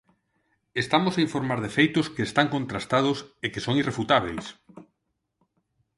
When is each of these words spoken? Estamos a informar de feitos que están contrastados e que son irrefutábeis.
Estamos 0.83 1.13
a 1.15 1.23
informar 1.27 1.59
de 1.61 1.73
feitos 1.77 2.07
que 2.15 2.23
están 2.29 2.47
contrastados 2.55 3.17
e 3.45 3.47
que 3.53 3.63
son 3.65 3.75
irrefutábeis. 3.81 4.45